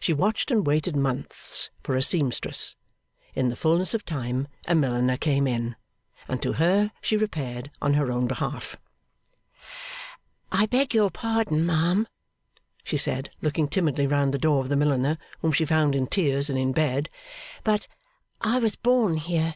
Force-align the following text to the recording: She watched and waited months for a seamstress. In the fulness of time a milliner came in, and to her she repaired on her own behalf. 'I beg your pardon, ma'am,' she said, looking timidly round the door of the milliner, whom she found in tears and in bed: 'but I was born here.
She 0.00 0.12
watched 0.12 0.50
and 0.50 0.66
waited 0.66 0.96
months 0.96 1.70
for 1.84 1.94
a 1.94 2.02
seamstress. 2.02 2.74
In 3.36 3.50
the 3.50 3.54
fulness 3.54 3.94
of 3.94 4.04
time 4.04 4.48
a 4.66 4.74
milliner 4.74 5.16
came 5.16 5.46
in, 5.46 5.76
and 6.26 6.42
to 6.42 6.54
her 6.54 6.90
she 7.00 7.16
repaired 7.16 7.70
on 7.80 7.94
her 7.94 8.10
own 8.10 8.26
behalf. 8.26 8.76
'I 10.50 10.66
beg 10.66 10.92
your 10.92 11.08
pardon, 11.08 11.64
ma'am,' 11.64 12.08
she 12.82 12.96
said, 12.96 13.30
looking 13.42 13.68
timidly 13.68 14.08
round 14.08 14.34
the 14.34 14.38
door 14.42 14.60
of 14.60 14.70
the 14.70 14.74
milliner, 14.76 15.18
whom 15.38 15.52
she 15.52 15.64
found 15.64 15.94
in 15.94 16.08
tears 16.08 16.50
and 16.50 16.58
in 16.58 16.72
bed: 16.72 17.08
'but 17.62 17.86
I 18.40 18.58
was 18.58 18.74
born 18.74 19.18
here. 19.18 19.54